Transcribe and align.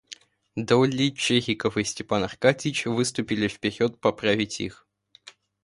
Долли, 0.57 1.11
Чириков 1.11 1.77
и 1.77 1.83
Степан 1.83 2.23
Аркадьич 2.23 2.87
выступили 2.87 3.47
вперед 3.47 3.99
поправить 3.99 4.59
их. 4.59 4.87